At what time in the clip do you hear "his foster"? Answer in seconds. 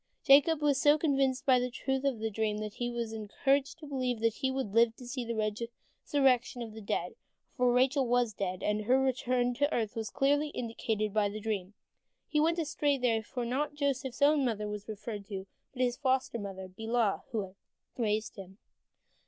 15.83-16.39